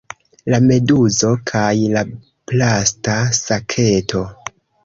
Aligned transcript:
La 0.53 0.59
meduzo 0.67 1.29
kaj 1.51 1.69
la 1.97 2.03
plasta 2.53 3.21
saketo 3.41 4.27